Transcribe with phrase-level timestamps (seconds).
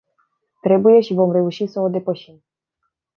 [0.61, 2.43] Trebuie și vom reuși să o depășim.